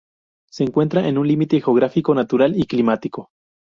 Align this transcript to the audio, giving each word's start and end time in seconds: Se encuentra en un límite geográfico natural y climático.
Se 0.49 0.63
encuentra 0.63 1.07
en 1.07 1.19
un 1.19 1.27
límite 1.27 1.61
geográfico 1.61 2.15
natural 2.15 2.57
y 2.59 2.63
climático. 2.65 3.29